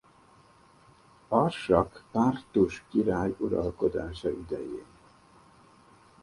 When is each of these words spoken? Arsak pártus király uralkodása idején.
Arsak 1.29 2.03
pártus 2.11 2.83
király 2.89 3.35
uralkodása 3.39 4.29
idején. 4.29 4.85